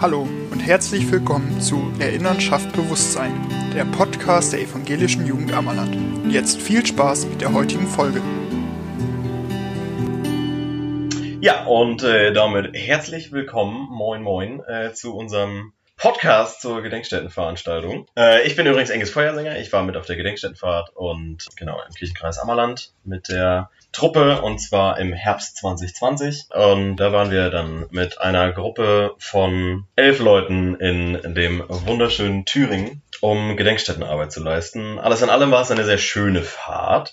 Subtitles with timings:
[0.00, 3.34] Hallo und herzlich willkommen zu Erinnern schafft Bewusstsein,
[3.74, 5.94] der Podcast der evangelischen Jugend Ammerland.
[5.94, 8.22] Und jetzt viel Spaß mit der heutigen Folge.
[11.42, 18.06] Ja, und äh, damit herzlich willkommen, moin moin, äh, zu unserem Podcast zur Gedenkstättenveranstaltung.
[18.16, 19.58] Äh, ich bin übrigens Engels Feuersänger.
[19.58, 24.60] Ich war mit auf der Gedenkstättenfahrt und genau im Kirchenkreis Ammerland mit der Truppe und
[24.60, 26.46] zwar im Herbst 2020.
[26.54, 33.02] Und da waren wir dann mit einer Gruppe von elf Leuten in dem wunderschönen Thüringen,
[33.20, 34.98] um Gedenkstättenarbeit zu leisten.
[34.98, 37.12] Alles in allem war es eine sehr schöne Fahrt.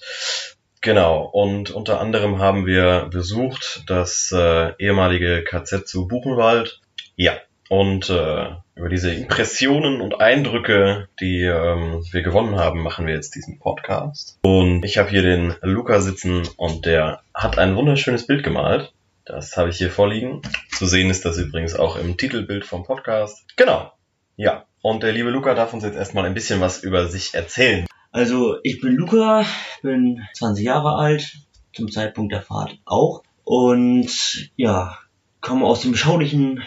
[0.79, 6.79] Genau, und unter anderem haben wir besucht das äh, ehemalige KZ zu Buchenwald.
[7.17, 7.33] Ja,
[7.69, 13.35] und äh, über diese Impressionen und Eindrücke, die ähm, wir gewonnen haben, machen wir jetzt
[13.35, 14.37] diesen Podcast.
[14.43, 18.93] Und ich habe hier den Luca sitzen und der hat ein wunderschönes Bild gemalt.
[19.25, 20.41] Das habe ich hier vorliegen.
[20.71, 23.45] Zu sehen ist das übrigens auch im Titelbild vom Podcast.
[23.57, 23.91] Genau.
[24.37, 24.65] Ja.
[24.81, 27.85] Und der liebe Luca darf uns jetzt erstmal ein bisschen was über sich erzählen.
[28.11, 29.43] Also ich bin Luca,
[29.81, 31.39] bin 20 Jahre alt,
[31.73, 33.23] zum Zeitpunkt der Fahrt auch.
[33.43, 34.97] Und ja,
[35.41, 36.63] komme aus dem beschaulichen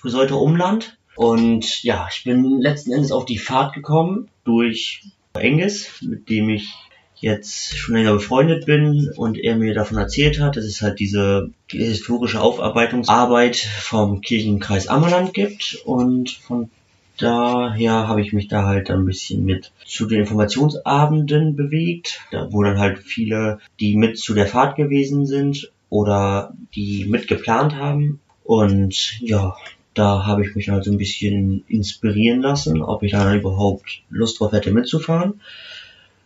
[0.00, 0.96] Friseute Umland.
[1.16, 5.02] Und ja, ich bin letzten Endes auf die Fahrt gekommen durch
[5.34, 6.72] Engels, mit dem ich
[7.16, 11.50] jetzt schon länger befreundet bin und er mir davon erzählt hat, dass es halt diese
[11.72, 15.82] die historische Aufarbeitungsarbeit vom Kirchenkreis Ammerland gibt.
[15.84, 16.70] Und von
[17.16, 22.78] daher habe ich mich da halt ein bisschen mit zu den Informationsabenden bewegt, wo dann
[22.78, 28.20] halt viele, die mit zu der Fahrt gewesen sind oder die mitgeplant haben.
[28.44, 29.56] Und ja,
[29.98, 34.52] da habe ich mich also ein bisschen inspirieren lassen, ob ich da überhaupt Lust drauf
[34.52, 35.40] hätte mitzufahren.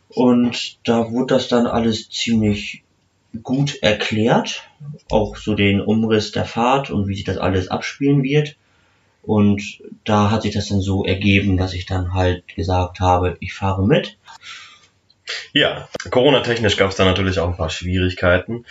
[0.08, 2.82] Und da wurde das dann alles ziemlich
[3.42, 4.62] gut erklärt,
[5.10, 8.56] auch so den Umriss der Fahrt und wie sich das alles abspielen wird.
[9.22, 13.54] Und da hat sich das dann so ergeben, dass ich dann halt gesagt habe, ich
[13.54, 14.18] fahre mit.
[15.54, 18.66] Ja, Corona-technisch gab es da natürlich auch ein paar Schwierigkeiten.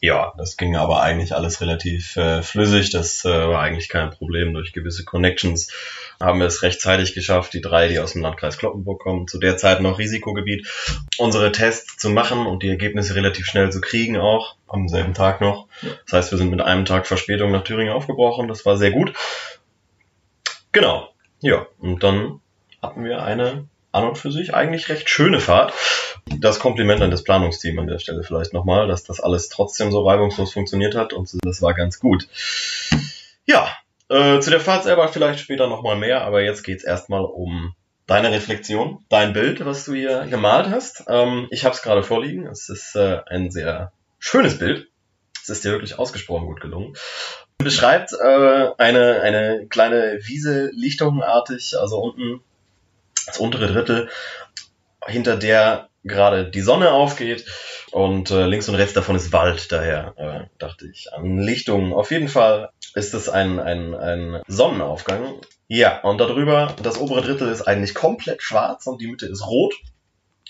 [0.00, 2.90] Ja, das ging aber eigentlich alles relativ äh, flüssig.
[2.90, 4.52] Das äh, war eigentlich kein Problem.
[4.52, 5.72] Durch gewisse Connections
[6.20, 9.56] haben wir es rechtzeitig geschafft, die drei, die aus dem Landkreis Kloppenburg kommen, zu der
[9.56, 10.66] Zeit noch Risikogebiet,
[11.18, 15.40] unsere Tests zu machen und die Ergebnisse relativ schnell zu kriegen auch, am selben Tag
[15.40, 15.66] noch.
[16.04, 18.48] Das heißt, wir sind mit einem Tag Verspätung nach Thüringen aufgebrochen.
[18.48, 19.14] Das war sehr gut.
[20.72, 21.08] Genau.
[21.40, 22.40] Ja, und dann
[22.82, 25.72] hatten wir eine an und für sich eigentlich recht schöne Fahrt
[26.26, 30.06] das Kompliment an das Planungsteam an der Stelle vielleicht nochmal, dass das alles trotzdem so
[30.06, 32.28] reibungslos funktioniert hat und das war ganz gut.
[33.46, 33.68] Ja,
[34.08, 37.74] äh, zu der Fahrt selber vielleicht später nochmal mehr, aber jetzt geht's erstmal um
[38.06, 41.04] deine Reflexion, dein Bild, was du hier gemalt hast.
[41.08, 42.46] Ähm, ich habe es gerade vorliegen.
[42.46, 44.88] Es ist äh, ein sehr schönes Bild.
[45.42, 46.94] Es ist dir wirklich ausgesprochen gut gelungen.
[47.58, 52.40] Beschreibt äh, eine, eine kleine Wiese lichtungenartig, also unten
[53.26, 54.08] das untere Drittel,
[55.06, 57.44] hinter der gerade die Sonne aufgeht
[57.90, 59.70] und äh, links und rechts davon ist Wald.
[59.72, 61.92] Daher äh, dachte ich an Lichtungen.
[61.92, 65.40] Auf jeden Fall ist es ein, ein, ein Sonnenaufgang.
[65.68, 69.74] Ja, und darüber, das obere Drittel ist eigentlich komplett schwarz und die Mitte ist rot.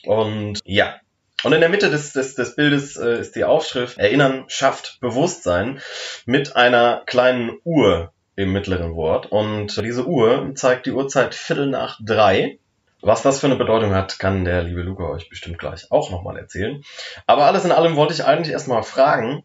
[0.04, 0.96] Und ja,
[1.42, 5.80] und in der Mitte des, des, des Bildes äh, ist die Aufschrift Erinnern schafft Bewusstsein
[6.24, 9.30] mit einer kleinen Uhr im mittleren Wort.
[9.32, 12.58] Und diese Uhr zeigt die Uhrzeit Viertel nach drei.
[13.02, 16.38] Was das für eine Bedeutung hat, kann der liebe Luca euch bestimmt gleich auch nochmal
[16.38, 16.82] erzählen.
[17.26, 19.44] Aber alles in allem wollte ich eigentlich erstmal fragen,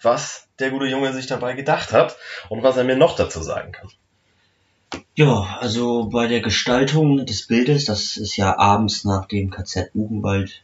[0.00, 2.16] was der gute Junge sich dabei gedacht hat
[2.48, 3.88] und was er mir noch dazu sagen kann.
[5.14, 10.62] Ja, also bei der Gestaltung des Bildes, das ist ja abends nach dem KZ Buchenwald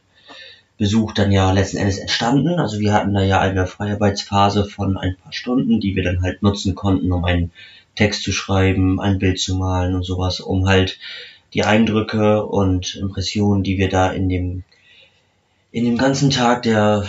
[0.77, 2.59] Besuch dann ja letzten Endes entstanden.
[2.59, 6.43] Also wir hatten da ja eine Freiarbeitsphase von ein paar Stunden, die wir dann halt
[6.43, 7.51] nutzen konnten, um einen
[7.95, 10.99] Text zu schreiben, ein Bild zu malen und sowas, um halt
[11.53, 14.63] die Eindrücke und Impressionen, die wir da in dem,
[15.71, 17.05] in dem ganzen Tag, der,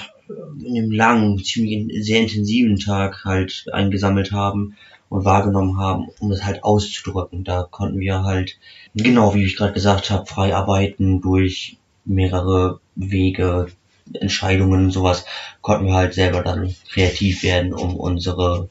[0.65, 4.77] in dem langen, ziemlich sehr intensiven Tag halt eingesammelt haben
[5.09, 7.45] und wahrgenommen haben, um es halt auszudrücken.
[7.45, 8.59] Da konnten wir halt,
[8.95, 13.69] genau wie ich gerade gesagt habe, frei arbeiten durch mehrere Wege,
[14.15, 15.25] Entscheidungen und sowas,
[15.61, 18.69] konnten wir halt selber dann kreativ werden, um unsere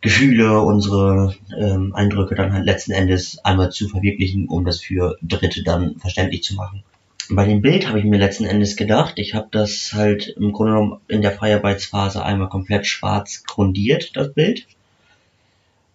[0.00, 5.62] Gefühle, unsere ähm, Eindrücke dann halt letzten Endes einmal zu verwirklichen, um das für Dritte
[5.62, 6.82] dann verständlich zu machen.
[7.28, 10.74] Bei dem Bild habe ich mir letzten Endes gedacht, ich habe das halt im Grunde
[10.74, 14.66] genommen in der Freiarbeitsphase einmal komplett schwarz grundiert, das Bild,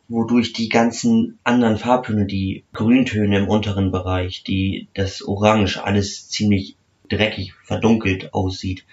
[0.10, 6.76] wodurch die ganzen anderen Farbtöne, die Grüntöne im unteren Bereich, die das Orange, alles ziemlich
[7.08, 8.84] dreckig verdunkelt aussieht.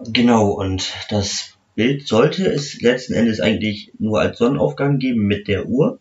[0.00, 5.66] Genau, und das Bild sollte es letzten Endes eigentlich nur als Sonnenaufgang geben mit der
[5.66, 6.00] Uhr.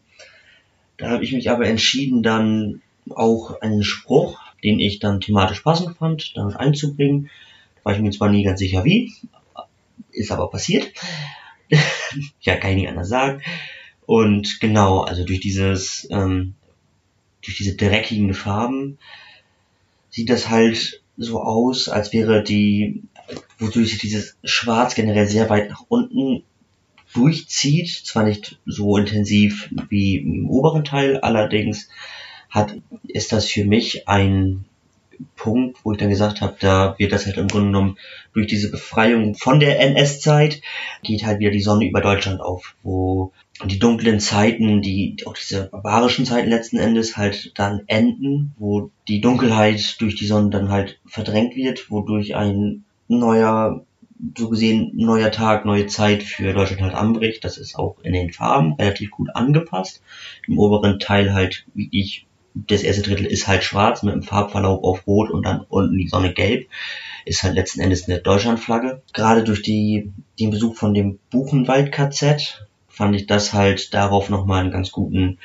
[0.98, 2.82] Da habe ich mich aber entschieden, dann
[3.12, 7.30] auch einen Spruch, den ich dann thematisch passend fand, damit einzubringen.
[7.76, 9.14] Da war ich mir zwar nie ganz sicher wie,
[10.10, 10.92] ist aber passiert.
[12.42, 13.44] ja, kann ich nicht anders sagen.
[14.08, 16.56] Und genau, also durch dieses, ähm,
[17.44, 18.98] durch diese dreckigen Farben
[20.10, 23.04] sieht das halt so aus, als wäre die,
[23.60, 26.44] wodurch sich dieses Schwarz generell sehr weit nach unten
[27.14, 27.90] durchzieht.
[27.90, 31.90] Zwar nicht so intensiv wie im oberen Teil, allerdings
[32.50, 32.76] hat,
[33.08, 34.66] ist das für mich ein
[35.36, 37.98] Punkt, wo ich dann gesagt habe, da wird das halt im Grunde genommen
[38.34, 40.62] durch diese Befreiung von der NS-Zeit
[41.02, 43.32] geht halt wieder die Sonne über Deutschland auf, wo
[43.66, 49.22] die dunklen Zeiten, die auch diese barbarischen Zeiten letzten Endes halt dann enden, wo die
[49.22, 53.84] Dunkelheit durch die Sonne dann halt verdrängt wird, wodurch ein neuer
[54.36, 57.44] so gesehen neuer Tag, neue Zeit für Deutschland halt anbricht.
[57.44, 60.02] Das ist auch in den Farben relativ gut angepasst.
[60.48, 62.26] Im oberen Teil halt, wie ich
[62.56, 66.08] das erste Drittel ist halt schwarz mit einem Farbverlauf auf rot und dann unten die
[66.08, 66.68] Sonne gelb.
[67.26, 69.02] Ist halt letzten Endes eine Deutschlandflagge.
[69.14, 72.66] Gerade durch die, den Besuch von dem Buchenwald-KZ
[72.98, 75.38] fand ich das halt darauf nochmal einen ganz guten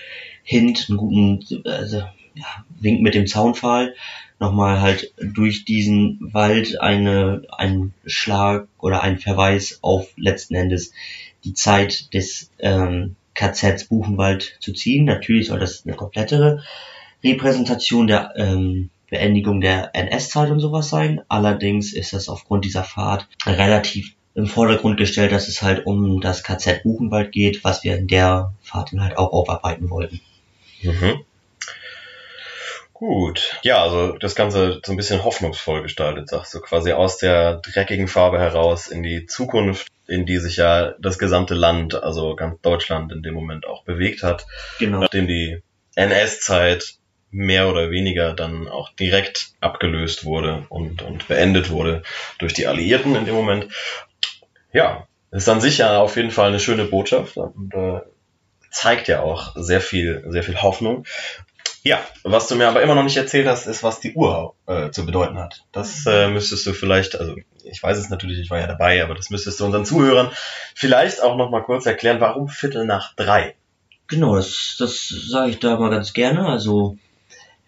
[0.43, 1.99] Hint, einen guten also,
[2.34, 3.94] ja, Wink mit dem Zaunpfahl.
[4.40, 10.93] Nochmal halt durch diesen Wald eine, ein Schlag oder ein Verweis auf letzten Endes
[11.44, 15.04] die Zeit des ähm, KZs Buchenwald zu ziehen.
[15.04, 16.64] Natürlich soll das eine komplettere
[17.22, 21.20] Repräsentation der ähm, Beendigung der NS-Zeit und sowas sein.
[21.28, 26.43] Allerdings ist das aufgrund dieser Fahrt relativ im Vordergrund gestellt, dass es halt um das
[26.43, 30.20] KZ Buchenwald geht, was wir in der Fahrt dann halt auch aufarbeiten wollten.
[30.82, 31.25] Mhm.
[32.93, 33.58] Gut.
[33.62, 38.06] Ja, also das Ganze so ein bisschen hoffnungsvoll gestaltet, sagst du, quasi aus der dreckigen
[38.06, 43.11] Farbe heraus in die Zukunft, in die sich ja das gesamte Land, also ganz Deutschland
[43.11, 44.46] in dem Moment auch bewegt hat.
[44.78, 45.00] Genau.
[45.00, 45.62] Nachdem die
[45.96, 46.94] NS-Zeit
[47.32, 52.02] mehr oder weniger dann auch direkt abgelöst wurde und, und beendet wurde
[52.38, 53.67] durch die Alliierten in dem Moment.
[54.72, 58.00] Ja, ist an sich ja auf jeden Fall eine schöne Botschaft und äh,
[58.70, 61.04] zeigt ja auch sehr viel, sehr viel Hoffnung.
[61.84, 64.90] Ja, was du mir aber immer noch nicht erzählt hast, ist, was die Uhr äh,
[64.90, 65.64] zu bedeuten hat.
[65.72, 67.34] Das äh, müsstest du vielleicht, also
[67.64, 70.30] ich weiß es natürlich, ich war ja dabei, aber das müsstest du unseren Zuhörern
[70.75, 73.56] vielleicht auch noch mal kurz erklären, warum Viertel nach drei?
[74.06, 76.46] Genau, das, das sage ich da mal ganz gerne.
[76.46, 76.96] Also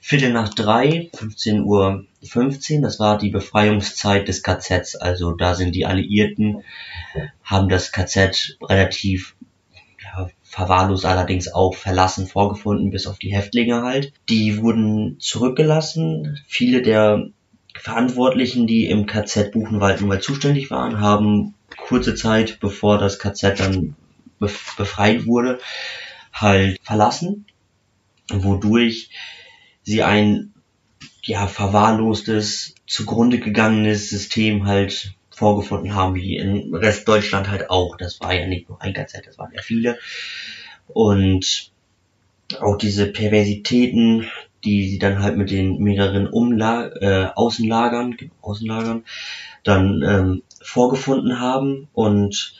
[0.00, 4.96] Viertel nach drei, 15 Uhr 15, das war die Befreiungszeit des KZs.
[4.96, 6.62] Also da sind die Alliierten,
[7.42, 9.36] haben das KZ relativ
[10.02, 14.12] ja, verwahrlos allerdings auch verlassen vorgefunden, bis auf die Häftlinge halt.
[14.28, 16.40] Die wurden zurückgelassen.
[16.46, 17.26] Viele der
[17.74, 23.58] Verantwortlichen, die im KZ Buchenwald nun mal zuständig waren, haben kurze Zeit bevor das KZ
[23.58, 23.96] dann
[24.38, 25.58] befreit wurde,
[26.32, 27.46] halt verlassen,
[28.30, 29.10] wodurch
[29.82, 30.53] sie ein
[31.22, 37.96] ja verwahrlostes, zugrunde gegangenes System halt vorgefunden haben, wie in Rest Deutschland halt auch.
[37.96, 39.98] Das war ja nicht nur ein KZ, das waren ja viele.
[40.86, 41.72] Und
[42.60, 44.30] auch diese Perversitäten,
[44.64, 49.04] die sie dann halt mit den mehreren Umla äh, Außenlagern, Außenlagern
[49.62, 52.54] dann ähm, vorgefunden haben und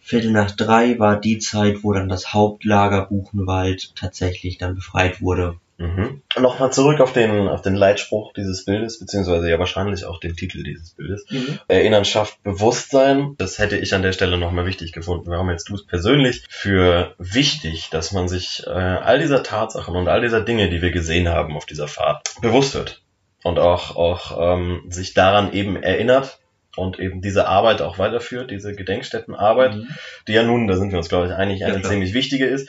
[0.00, 5.56] Viertel nach drei war die Zeit, wo dann das Hauptlager Buchenwald tatsächlich dann befreit wurde.
[5.76, 6.22] Mhm.
[6.38, 10.62] Nochmal zurück auf den, auf den Leitspruch dieses Bildes, beziehungsweise ja wahrscheinlich auch den Titel
[10.62, 11.24] dieses Bildes.
[11.30, 11.58] Mhm.
[11.66, 13.34] Erinnern schafft Bewusstsein.
[13.38, 15.30] Das hätte ich an der Stelle nochmal wichtig gefunden.
[15.30, 20.08] Warum jetzt du es persönlich für wichtig, dass man sich äh, all dieser Tatsachen und
[20.08, 23.02] all dieser Dinge, die wir gesehen haben auf dieser Fahrt, bewusst wird.
[23.42, 26.38] Und auch, auch ähm, sich daran eben erinnert,
[26.76, 29.88] und eben diese Arbeit auch weiterführt, diese Gedenkstättenarbeit, mhm.
[30.26, 32.68] die ja nun, da sind wir uns glaube ich einig, eine ja, ziemlich wichtige ist.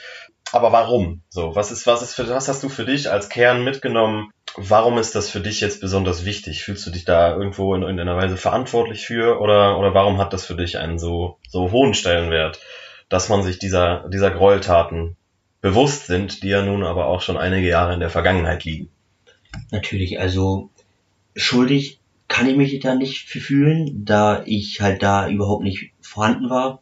[0.52, 1.22] Aber warum?
[1.30, 4.32] So, was ist, was ist für, was hast du für dich als Kern mitgenommen?
[4.56, 6.64] Warum ist das für dich jetzt besonders wichtig?
[6.64, 10.46] Fühlst du dich da irgendwo in irgendeiner Weise verantwortlich für oder, oder warum hat das
[10.46, 12.60] für dich einen so, so hohen Stellenwert,
[13.10, 15.18] dass man sich dieser, dieser Gräueltaten
[15.62, 18.90] bewusst sind, die ja nun aber auch schon einige Jahre in der Vergangenheit liegen?
[19.72, 20.70] Natürlich, also
[21.36, 26.82] schuldig kann ich mich da nicht fühlen, da ich halt da überhaupt nicht vorhanden war.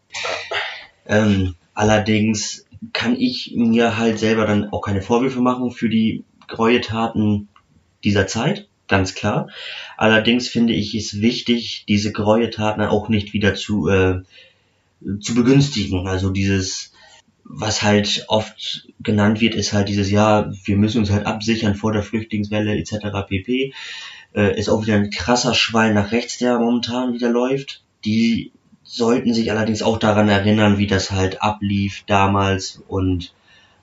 [1.08, 7.48] Ähm, allerdings kann ich mir halt selber dann auch keine Vorwürfe machen für die Gräueltaten
[8.04, 9.48] dieser Zeit, ganz klar.
[9.98, 14.22] Allerdings finde ich es wichtig, diese Gräueltaten auch nicht wieder zu, äh,
[15.22, 16.08] zu begünstigen.
[16.08, 16.92] Also dieses,
[17.44, 21.94] was halt oft genannt wird, ist halt dieses, ja, wir müssen uns halt absichern vor
[21.94, 23.28] der Flüchtlingswelle etc.
[23.28, 23.74] pp.
[24.36, 27.84] Äh, ist auch wieder ein krasser Schwall nach rechts, der momentan wieder läuft.
[28.04, 28.52] Die
[28.84, 33.34] sollten sich allerdings auch daran erinnern, wie das halt ablief damals und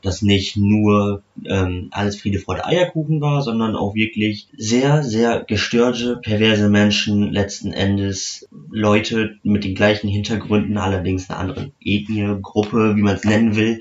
[0.02, 6.16] dass nicht nur ähm, alles Friede, Freude, Eierkuchen war, sondern auch wirklich sehr, sehr gestörte,
[6.16, 13.02] perverse Menschen letzten Endes Leute mit den gleichen Hintergründen, allerdings einer anderen Ethnie, Gruppe, wie
[13.02, 13.80] man es nennen will,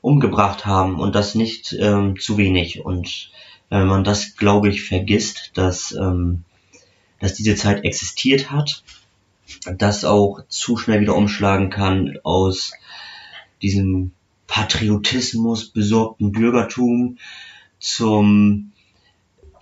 [0.00, 2.84] umgebracht haben und das nicht ähm, zu wenig.
[2.84, 3.30] Und
[3.70, 6.44] wenn man das, glaube ich, vergisst, dass, ähm,
[7.20, 8.82] dass diese Zeit existiert hat,
[9.76, 12.72] das auch zu schnell wieder umschlagen kann aus
[13.62, 14.12] diesem
[14.46, 17.18] Patriotismus, besorgten Bürgertum
[17.78, 18.72] zum,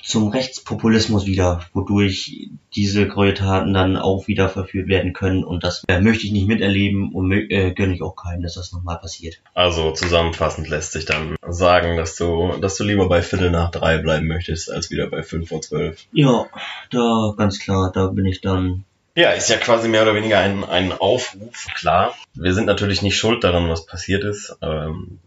[0.02, 5.44] zum Rechtspopulismus wieder, wodurch diese Gräueltaten dann auch wieder verführt werden können.
[5.44, 8.72] Und das äh, möchte ich nicht miterleben und äh, gönne ich auch keinem, dass das
[8.72, 9.40] nochmal passiert.
[9.54, 13.98] Also zusammenfassend lässt sich dann sagen, dass du, dass du lieber bei Viertel nach drei
[13.98, 16.06] bleiben möchtest, als wieder bei fünf vor zwölf.
[16.12, 16.46] Ja,
[16.90, 18.84] da ganz klar, da bin ich dann
[19.16, 21.66] ja, ist ja quasi mehr oder weniger ein, ein Aufruf.
[21.74, 24.54] Klar, wir sind natürlich nicht schuld daran, was passiert ist.
[24.60, 25.20] Ähm,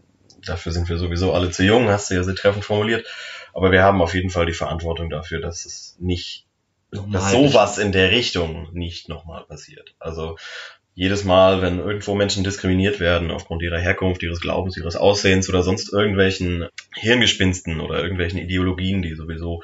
[0.46, 3.06] dafür sind wir sowieso alle zu jung, hast du ja sehr treffend formuliert.
[3.52, 6.46] Aber wir haben auf jeden Fall die Verantwortung dafür, dass es nicht,
[6.92, 9.94] nochmal dass sowas in der Richtung nicht nochmal passiert.
[9.98, 10.36] Also
[10.94, 15.64] jedes Mal, wenn irgendwo Menschen diskriminiert werden aufgrund ihrer Herkunft, ihres Glaubens, ihres Aussehens oder
[15.64, 19.62] sonst irgendwelchen Hirngespinsten oder irgendwelchen Ideologien, die sowieso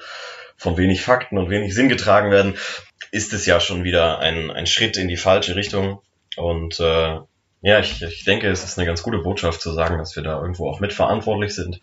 [0.56, 2.56] von wenig Fakten und wenig Sinn getragen werden,
[3.10, 6.00] ist es ja schon wieder ein, ein Schritt in die falsche Richtung.
[6.36, 7.18] Und äh,
[7.62, 10.40] ja, ich, ich denke, es ist eine ganz gute Botschaft zu sagen, dass wir da
[10.40, 11.80] irgendwo auch mitverantwortlich sind,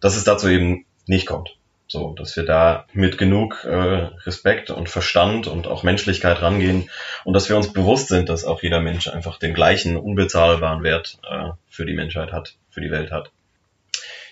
[0.00, 1.56] dass es dazu eben nicht kommt.
[1.86, 6.90] So, dass wir da mit genug äh, Respekt und Verstand und auch Menschlichkeit rangehen
[7.24, 11.18] und dass wir uns bewusst sind, dass auch jeder Mensch einfach den gleichen unbezahlbaren Wert
[11.30, 13.30] äh, für die Menschheit hat, für die Welt hat.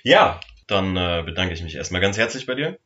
[0.02, 2.78] Ja, dann äh, bedanke ich mich erstmal ganz herzlich bei dir.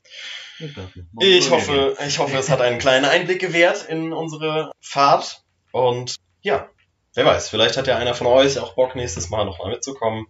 [0.59, 5.43] Ich hoffe, ich hoffe, es hat einen kleinen Einblick gewährt in unsere Fahrt.
[5.73, 6.69] Und ja,
[7.15, 10.27] wer weiß, vielleicht hat ja einer von euch auch Bock, nächstes Mal nochmal mitzukommen.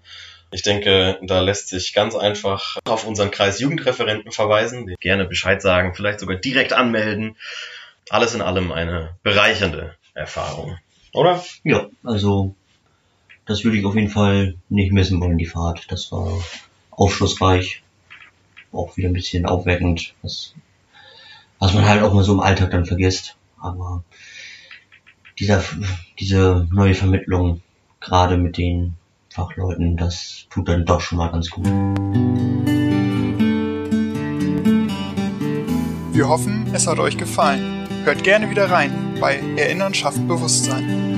[0.52, 5.60] Ich denke, da lässt sich ganz einfach auf unseren Kreis Jugendreferenten verweisen, die gerne Bescheid
[5.60, 7.36] sagen, vielleicht sogar direkt anmelden.
[8.08, 10.78] Alles in allem eine bereichernde Erfahrung,
[11.12, 11.44] oder?
[11.64, 12.54] Ja, also
[13.44, 15.90] das würde ich auf jeden Fall nicht missen wollen, die Fahrt.
[15.90, 16.40] Das war
[16.90, 17.82] aufschlussreich,
[18.76, 20.54] auch wieder ein bisschen aufweckend, was,
[21.58, 23.36] was man halt auch mal so im Alltag dann vergisst.
[23.60, 24.04] Aber
[25.38, 25.62] dieser,
[26.18, 27.62] diese neue Vermittlung,
[28.00, 28.94] gerade mit den
[29.30, 31.66] Fachleuten, das tut dann doch schon mal ganz gut.
[36.12, 37.86] Wir hoffen, es hat euch gefallen.
[38.04, 41.15] Hört gerne wieder rein bei Erinnern schafft Bewusstsein.